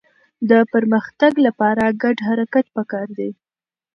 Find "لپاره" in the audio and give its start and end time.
1.45-1.83